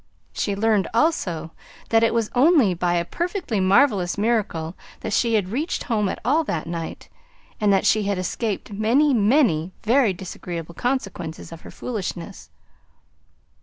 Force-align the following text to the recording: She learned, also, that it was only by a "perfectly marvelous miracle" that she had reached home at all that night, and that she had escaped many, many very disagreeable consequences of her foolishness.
She 0.33 0.55
learned, 0.55 0.87
also, 0.95 1.51
that 1.89 2.01
it 2.01 2.11
was 2.11 2.31
only 2.33 2.73
by 2.73 2.95
a 2.95 3.05
"perfectly 3.05 3.59
marvelous 3.59 4.17
miracle" 4.17 4.75
that 5.01 5.13
she 5.13 5.35
had 5.35 5.49
reached 5.51 5.83
home 5.83 6.09
at 6.09 6.17
all 6.25 6.43
that 6.45 6.65
night, 6.65 7.07
and 7.59 7.71
that 7.71 7.85
she 7.85 8.01
had 8.05 8.17
escaped 8.17 8.73
many, 8.73 9.13
many 9.13 9.73
very 9.83 10.11
disagreeable 10.11 10.73
consequences 10.73 11.51
of 11.51 11.61
her 11.61 11.69
foolishness. 11.69 12.49